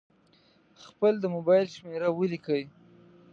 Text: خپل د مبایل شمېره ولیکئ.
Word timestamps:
خپل 0.85 1.13
د 1.19 1.25
مبایل 1.35 1.67
شمېره 1.75 2.09
ولیکئ. 2.11 2.63